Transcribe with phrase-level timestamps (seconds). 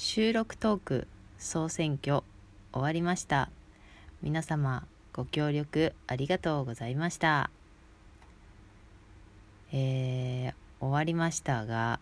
[0.00, 2.22] 収録トーク総選挙
[2.72, 3.50] 終わりました。
[4.22, 7.50] 皆様ご協力ありがとうございました。
[9.72, 11.98] えー、終わりましたが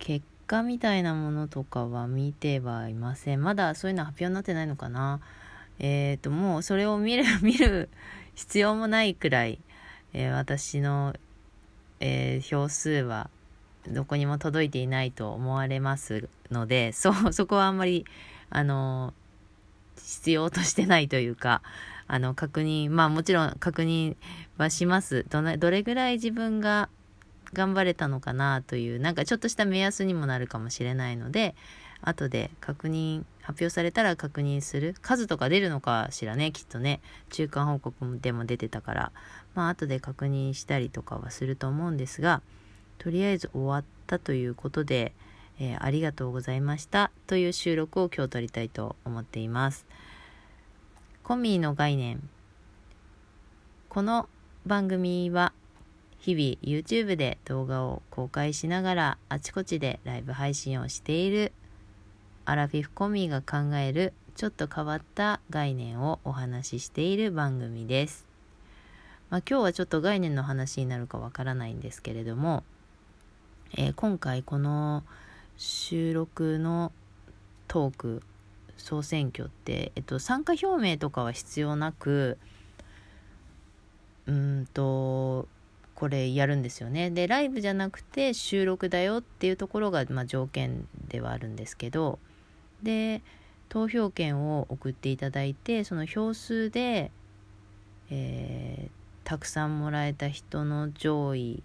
[0.00, 3.44] 結果みたいなものとかは見てはいません。
[3.44, 5.20] まだそういうの発表になってないのかな。
[5.78, 7.90] えっ、ー、ともうそれを見る 見る
[8.34, 9.60] 必要もないくらい、
[10.14, 11.14] えー、私の、
[12.00, 13.30] えー票数は
[13.92, 18.04] どこにも届いていないと思われますので、 そ、そこはあんまり、
[18.50, 19.14] あの、
[19.96, 21.62] 必要としてないというか、
[22.06, 24.16] あの、確認、まあもちろん確認
[24.56, 25.26] はします。
[25.28, 26.88] どどれぐらい自分が
[27.52, 31.54] 頑張れたのかなという、なんかちょっとした目安にもなるかもしれないので、
[32.00, 34.94] 後で確認、発表されたら確認する。
[35.00, 37.00] 数とか出るのかしらね、きっとね。
[37.30, 39.12] 中間報告でも出てたから、
[39.54, 42.42] まあ後で確認したりとかはすると思うんですが、
[42.98, 45.12] とりあえず終わったということで、
[45.58, 49.86] えー、ありがとうございましたという収録を今日撮りたいと思っています。
[51.22, 52.28] コミーの概念。
[53.88, 54.28] この
[54.66, 55.52] 番組は
[56.18, 61.52] 日々 YouTube で動画を公開しながらあちこちでライブ配信をしている
[62.44, 68.26] アラフィフコミーが考えるちょっと変わった概念をお話ししている番組です。
[69.30, 72.64] まあ、今日はちょっと概念の話になるかわからないんですけれども
[73.76, 75.04] えー、今回この
[75.56, 76.92] 収録の
[77.66, 78.22] トーク
[78.76, 82.38] 総選挙って、えっと、参加表明とかは必要なく
[84.26, 85.48] うんと
[85.94, 87.10] これやるんですよね。
[87.10, 92.20] でライブじゃなくて収録だよっていうところが、まあ、条件ではあるんですけど
[92.82, 93.20] で
[93.68, 97.10] 投票権を送っていただいてその票数で、
[98.10, 101.62] えー、たくさんもらえた人の上位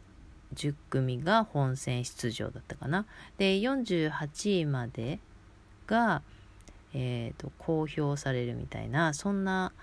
[0.54, 3.06] 10組が本選出場だったかな。
[3.38, 5.20] で、48位まで
[5.88, 6.22] が、
[6.94, 9.74] えーと、公表されるみたいな、そんな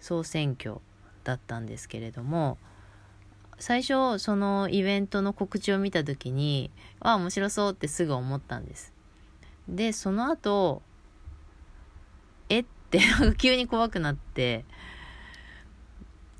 [0.00, 0.76] 総選挙
[1.24, 2.58] だったんですけれども、
[3.58, 8.92] 最初、そのイベントの告知を見た時に、ああ、面白そうってすぐ思ったんです。
[9.68, 10.82] で、その後、
[12.48, 13.00] えって
[13.36, 14.64] 急に怖くなって、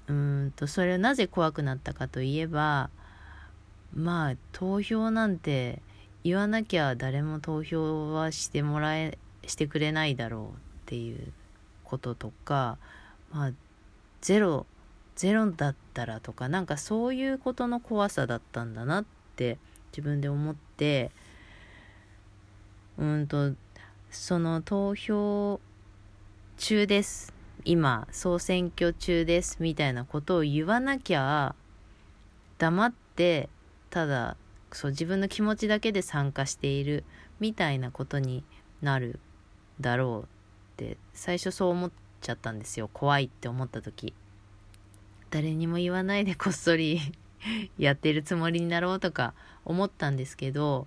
[0.07, 2.91] うんと、それはなぜ怖くなったかといえば、
[3.95, 5.81] まあ投票なんて
[6.25, 11.33] 言わなきゃ誰も投票はしてもらえしてくれないだろうっていう
[11.85, 12.79] こととか
[13.33, 13.53] まあ
[14.21, 14.67] ゼロ
[15.17, 19.05] ゼロだったらとかなんかそういうことの怖さだったんだなっ
[19.37, 19.59] て
[19.91, 21.11] 自分で思って
[22.99, 23.53] うんと
[24.11, 25.61] その投票
[26.57, 27.33] 中です。
[27.65, 31.55] 今総選挙中ですみたいなことを言わなきゃ
[32.59, 33.49] 黙って
[33.91, 34.37] ただ
[34.73, 37.05] そう自分の気持ちだけで参加している
[37.41, 38.45] みたいなことに
[38.83, 39.19] なる
[39.81, 41.91] だろうって最初そう思っ
[42.21, 42.91] ちゃったんですよ。
[42.93, 44.13] 怖いって思った時。
[45.31, 47.01] 誰にも言わないでこっそり
[47.79, 49.35] やってるつもりになろうとか
[49.65, 50.87] 思ったんですけど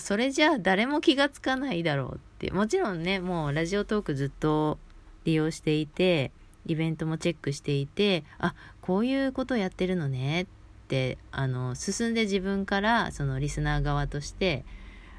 [0.00, 2.50] それじゃあ誰も気がつかないだろうって。
[2.50, 4.78] もちろんねもうラジオトークずっと
[5.24, 6.32] 利用していて
[6.66, 10.46] イベントもチェックしていてあこういうことやってるのねっ
[10.88, 14.64] ってあの進んで自分からそのリスナー側として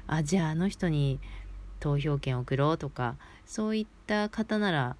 [0.08, 1.20] あじゃああの人に
[1.78, 3.14] 投票権を送ろうとか
[3.46, 4.96] そういった方なら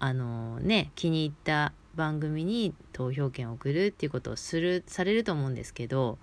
[0.00, 6.18] あのね気に入った番組に投票権を送るっていうことをするされると思うんですけど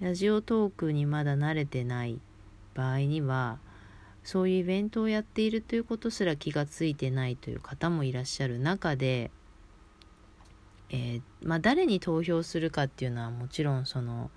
[0.00, 2.20] ラジオトークにまだ慣れてない
[2.74, 3.58] 場合には
[4.22, 9.30] そういうイベントをやっているということすら気がついてないという方もいらっしゃる中で
[10.92, 14.30] えー、まあ、誰に投票するかっていうのはもちろんその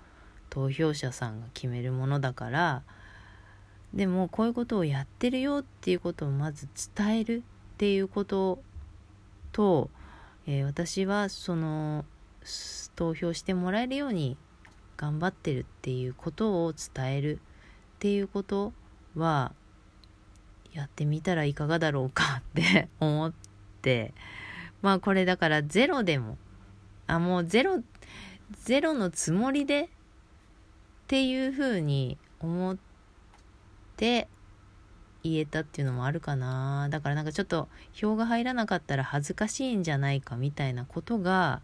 [0.48, 2.82] 投票者さんが決めるものだから
[3.92, 7.42] でもこういうことをやってるよっていうことをまず伝える
[7.74, 8.58] っていうこと
[9.52, 9.90] と、
[10.46, 12.04] えー、私はその
[12.94, 14.38] 投票してもらえるように
[14.96, 17.38] 頑張ってるっていうことを伝えるっ
[17.98, 18.72] ていうこと
[19.14, 19.52] は
[20.72, 23.32] やってみたらいかがだろうかって思っ
[23.82, 24.14] て
[24.82, 26.38] まあこれだからゼロでも
[27.06, 27.82] あもうゼロ
[28.62, 29.88] ゼロのつもりでっ
[31.08, 32.76] ていうふうに思っ
[33.96, 34.28] て
[35.22, 36.88] 言えたっていうのもあるかな。
[36.90, 41.60] だからなんかちょっと票が入らなかったら恥ずかしいんじゃないかみたいなことが、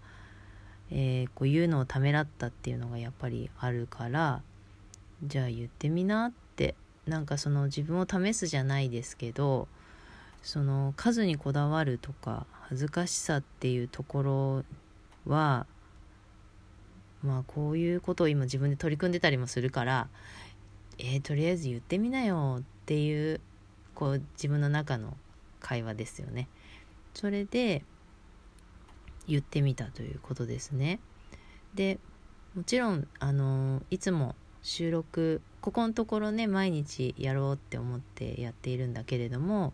[0.91, 4.43] えー、こう言うのをためらったっていうのがやっぱりあるから
[5.25, 6.75] じゃあ言ってみなって
[7.07, 9.69] なんかその自分を試すじゃないですけど
[10.43, 14.65] その数にこだわるとか恥ずかしさっていうところ
[15.27, 15.67] は
[17.23, 20.09] まあこういうことを今自分で取り組んでたりもするから
[20.99, 23.41] えー、とりあえず言ってみなよっていう
[23.95, 25.17] こう自分の中の
[25.61, 26.49] 会話ですよね。
[27.15, 27.83] それで
[29.27, 31.01] 言ってみたということですね。
[31.75, 31.99] で
[32.55, 39.73] もちろんあのいつも収録ここのところね毎日やろうって思ってやっているんだけれども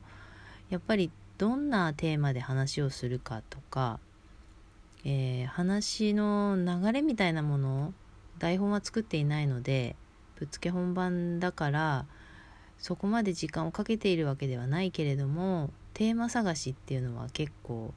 [0.71, 4.01] やっぱりどんなテーマで話をするかとか、
[5.05, 7.95] えー、話の流れみたいなもの
[8.39, 9.97] 台本は作っていないので
[10.37, 12.07] ぶっつけ本番だから
[12.79, 17.93] そこまで時間をかけているわけではないけれどもテーマ探しっていうのは結構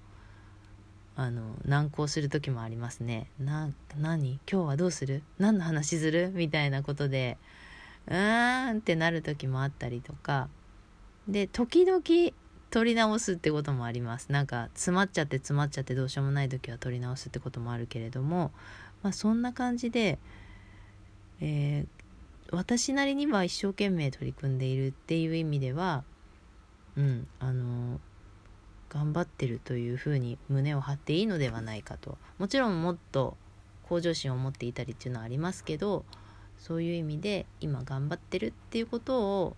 [1.16, 3.28] あの難航する時もありますね。
[3.40, 3.70] な
[4.00, 4.40] 何？
[4.52, 5.22] 今日はどうする？
[5.38, 6.32] 何の話する？
[6.34, 7.38] みたいなことで
[8.08, 10.48] うーんってなる時もあったりとか。
[11.28, 12.02] で時々
[12.72, 14.32] 撮り直すってこともあります。
[14.32, 18.52] なんか詰まっちゃって詰まっちゃってどうしようもない時は撮り直すってこともあるけれども
[19.04, 20.18] まあそんな感じで、
[21.42, 26.06] えー、私なりには一生懸命取り組んでいるっていう意味では
[26.96, 28.00] うんあの
[28.90, 32.18] 頑張ってるというふうに胸を張っていいのではないかと。
[32.40, 33.38] もちろんもっと
[33.84, 36.06] 向上心を持っていたりっていうのはありますけど
[36.58, 39.58] そういう意味で今頑張ってるっていうことを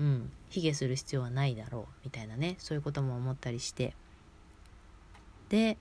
[0.00, 0.32] うん。
[0.48, 2.56] 卑下する必要はないだろうみたいなね。
[2.58, 3.94] そういうことも思ったりして。
[5.48, 5.78] で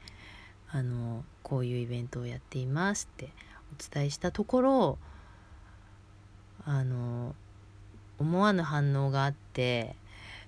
[0.71, 3.30] あのこういうイベントをやっていますって
[3.71, 4.98] お伝えしたところ
[6.66, 7.36] あの
[8.18, 9.95] 思わぬ反応があって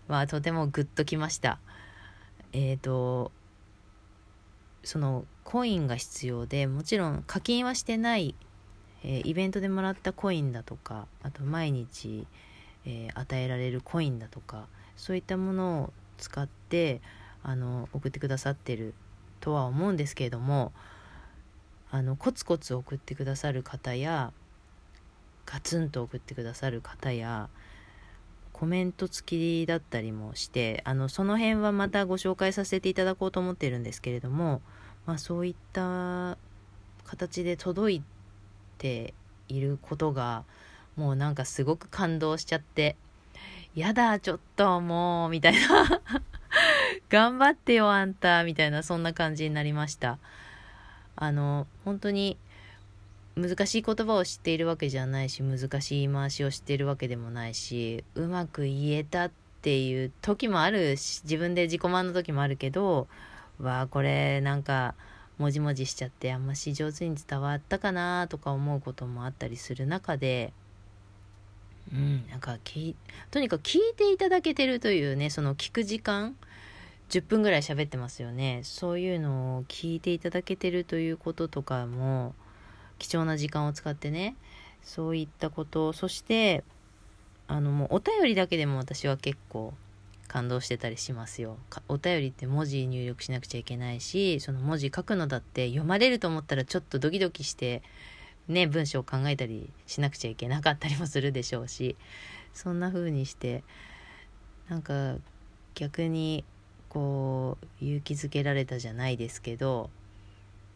[0.08, 1.60] まあとてもグッときました。
[2.54, 3.32] えっ、ー、と
[4.84, 8.36] そのコインが必要でもちろん課金はしてない
[9.04, 12.28] えー、イベントでもらったコインだとかあと毎日、
[12.86, 17.02] えー、与えられるコインだとかそういったものを使って
[17.44, 18.94] あの送ってくださってる
[19.40, 20.72] とは思うんですけれども
[21.90, 24.32] あのコツコツ送ってくださる方や
[25.46, 27.50] ガツンと送ってくださる方や
[28.54, 34.62] コメント付きだったりもしてあのその辺はまたご紹介させていただこうと思ってるんですけれども、
[35.06, 36.38] まあ、そういった
[37.06, 38.04] 形で届い
[38.78, 39.14] て
[39.50, 40.46] いることが
[41.02, 42.96] もうなんかすごく感動しちゃって
[43.74, 45.60] やだちょっともうみたいな。
[47.10, 50.20] 頑張ってよあんたみたいなそんな感じになりました。
[51.16, 52.38] あの本当に
[53.36, 59.32] 難しい言葉を知っているわけじゃないし難しい言い回しを知っているわけでもないしうまく言えたっ
[59.62, 63.08] ていう時もあるし自分で自己満の時もあるけど
[63.60, 64.96] わあこれなんか
[65.38, 70.54] もじもじしちゃってあんまし上手に伝わったかなとか思うこともあったりする中で
[71.94, 72.96] うんなんかき
[73.32, 76.36] とにかく聞いていただけてるというねその聞く時間
[77.10, 82.34] 10分ぐらい喋ってますよねそういうのを聞いていただけてるということとかも
[83.00, 84.36] 貴重な時間を使ってね
[84.84, 86.64] そういったことそして
[87.48, 89.74] あのもうお便りだけでも私は結構
[90.32, 91.58] 感動してたりしますよ。
[91.90, 97.84] お便りって文字入力しなくちゃいけないし、その文字書くのだって読まれると思ったらちょっとドキドキして、
[98.52, 101.96] ね、文章を考えたりしなくちゃいけなかったりもするでしょうし、
[102.54, 103.64] そんな風にして、
[104.70, 105.16] なんか
[105.76, 106.44] 逆に
[106.90, 109.90] こう勇気づけられたじゃないですけど、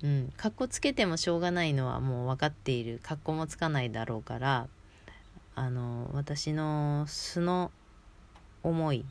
[0.03, 2.99] うん、かっこつけてもしょうがないのはもう分かっている。
[3.01, 4.67] かっこもつかないだろうから、
[5.55, 7.71] あの、私の素の
[8.63, 9.05] 思い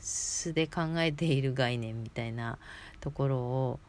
[0.00, 2.58] 素で考えている概念みたいな
[3.00, 3.80] ところを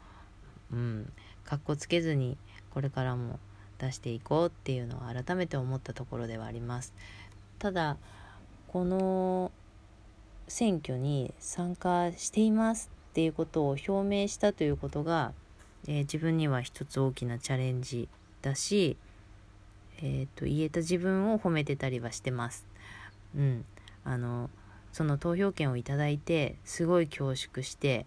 [0.71, 1.11] うん
[1.45, 2.37] かっこつけずに
[2.73, 3.39] これからも
[3.79, 6.93] 出していこうっていうのを改めて思ったところではあります。
[7.59, 7.97] ただ
[8.67, 9.51] この
[10.47, 15.33] 選挙に参加していますっていうことを表明したということが、
[15.87, 18.07] えー、自分には一つ大きなチャレンジ
[18.41, 18.97] だし、
[19.97, 22.65] えーと、と言えた自分を褒めてたりはしてます。
[23.35, 23.65] うん、
[24.03, 24.49] あの
[24.93, 28.05] その投票権をいただいてすごい恐縮して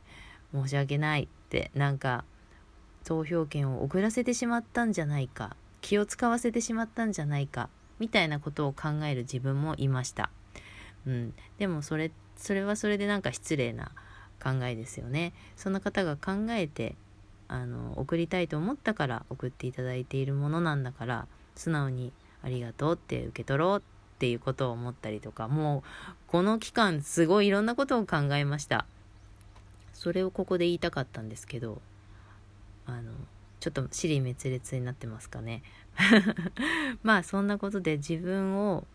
[0.53, 2.25] 申し訳ないってなんか
[3.05, 7.68] 投票権を遅らせてしまったんじゃないか気を使わせてしまったんじゃないか
[7.99, 10.30] みたいなことを考える自分もいました。
[11.06, 13.90] うん、でもそれそれはそれでなんか失礼な
[14.42, 15.32] 考えですよね。
[15.56, 16.94] その方が考えて
[17.49, 23.82] あの送りたいと思ったから送っていただいているものなんだから素直にありがとうって受け取ろうっ
[24.18, 28.87] ていうことを思ったりとか、もうこの期間すごいいろんなことを考えました。
[29.92, 31.82] それをここで言いたかったんですけど、
[33.61, 35.62] ちょっと尻滅裂になってますかね。
[37.02, 38.87] まあそんなことで自分を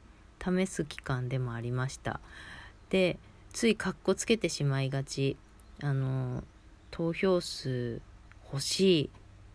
[0.44, 2.20] 試す期間でもありました。
[2.90, 3.18] で、
[3.54, 5.38] ついかっこつけてしまいがち。
[5.82, 6.44] あの、
[6.92, 8.02] 投票数
[8.52, 9.10] 欲しい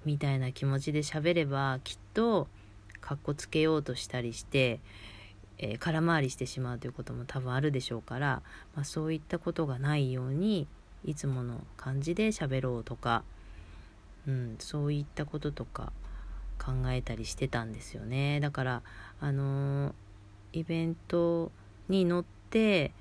[0.04, 2.48] みたいな気持ちで喋ればきっと
[3.00, 4.80] かっこつけようとしたりして
[5.62, 8.42] えー、空回りしてしまうということも多分あるでしょうから、
[8.74, 10.66] まあ、そういったことがないように
[11.04, 13.22] いつもの感じで喋ろうとか、
[14.26, 15.92] うん、そういったこととか
[16.58, 18.40] 考えたりしてたんですよね。
[18.40, 18.82] だから
[19.20, 19.94] あの、
[20.52, 21.52] イベント
[21.88, 22.92] に乗って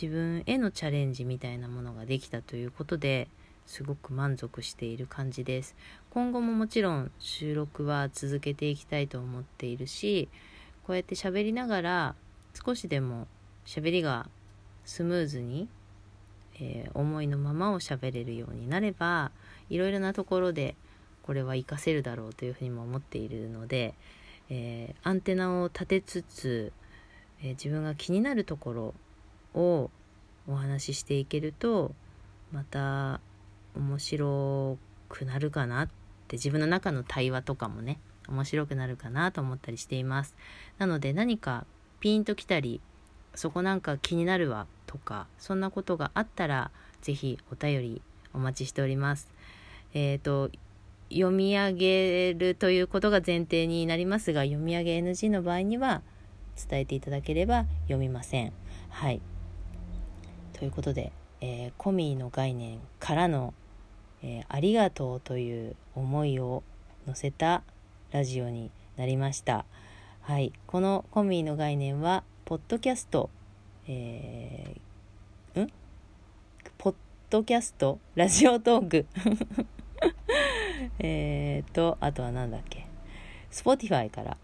[0.00, 3.28] 自分へのチャレンジみたいなものができたということで
[3.66, 5.76] すごく満足している感じです。
[6.10, 10.28] 今後ももちろん収録は続けていきたいと思っているし
[10.86, 12.14] こうやって喋りながら
[12.64, 13.26] 少しでも
[13.66, 14.28] 喋りが
[14.84, 15.68] スムーズに、
[16.60, 19.32] えー、思いのままを喋れるようになれば
[19.70, 20.74] いろいろなところで
[21.22, 23.94] これは活かせるだろうというふうにも思っているので、
[24.50, 26.72] えー、アンテナを立てつつ、
[27.40, 28.94] えー、自分が気になるところ
[29.54, 29.90] を
[30.46, 31.94] お話ししていけると
[32.52, 33.20] また
[33.74, 34.78] 面白
[35.08, 35.88] くなるかなっ
[36.28, 40.34] て自分の中の対話とかもね面白くなるかなと思ったりしています。
[40.78, 41.66] なので何か
[42.00, 42.80] ピンときたり
[43.34, 46.70] そこなんか気になるわとかそんなことがあったら
[47.02, 48.02] 是非お便り
[48.32, 49.33] お待ちしております。
[49.94, 50.50] えっ、ー、と
[51.10, 56.02] 読み上げるということが前提になりますが読み上げ NG の場合には
[56.56, 58.52] 伝えていただければ読みません。
[58.90, 59.20] はい。
[60.52, 63.54] ということで、えー、コミーの概念からの、
[64.22, 66.62] えー、ありがとうという思いを
[67.06, 67.62] 乗せた
[68.12, 69.64] ラジオになりました。
[70.22, 73.30] はい、このコミーの概念はポッドキャスト、
[73.86, 75.70] えー、ん？
[76.78, 76.94] ポッ
[77.30, 77.98] ドキャスト？
[78.14, 79.06] ラジオトーク？
[80.98, 82.86] えっとあとは何だっけ
[83.50, 84.36] ？Spotify から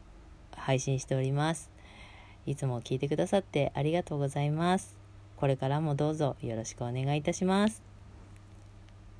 [0.57, 1.71] 配信しております。
[2.47, 4.97] いつも聞いてくださってありがとうございます。
[5.37, 7.90] これからもどうぞよろしくお願いいたします。